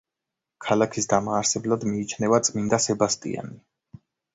ქალაქის 0.67 1.09
დამაარსებლად 1.11 1.87
მიიჩნევა 1.93 2.43
წმინდა 2.51 2.85
სებასტიანი. 2.91 3.61